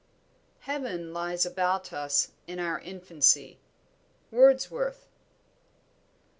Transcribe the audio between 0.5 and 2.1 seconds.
"Heaven lies about